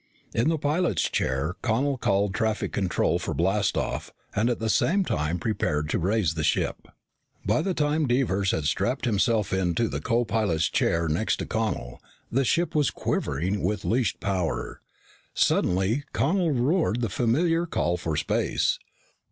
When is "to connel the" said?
11.35-12.43